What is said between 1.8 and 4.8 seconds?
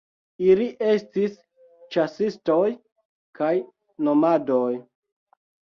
ĉasistoj kaj nomadoj.